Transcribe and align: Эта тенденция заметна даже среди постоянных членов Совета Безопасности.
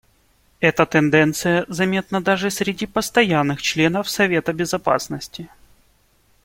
Эта 0.61 0.87
тенденция 0.87 1.63
заметна 1.67 2.21
даже 2.23 2.49
среди 2.49 2.87
постоянных 2.87 3.61
членов 3.61 4.09
Совета 4.09 4.51
Безопасности. 4.51 5.47